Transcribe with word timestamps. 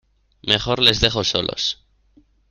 mejor 0.41 0.79
les 0.81 0.99
dejo 0.99 1.23
solos. 1.23 1.85